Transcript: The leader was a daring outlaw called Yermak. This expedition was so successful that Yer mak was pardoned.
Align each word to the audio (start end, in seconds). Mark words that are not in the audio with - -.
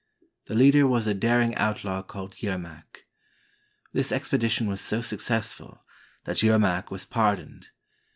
The 0.47 0.55
leader 0.55 0.87
was 0.87 1.05
a 1.05 1.13
daring 1.13 1.53
outlaw 1.57 2.01
called 2.01 2.37
Yermak. 2.41 3.05
This 3.93 4.11
expedition 4.11 4.65
was 4.65 4.81
so 4.81 5.03
successful 5.03 5.85
that 6.23 6.41
Yer 6.41 6.57
mak 6.57 6.89
was 6.89 7.05
pardoned. 7.05 7.67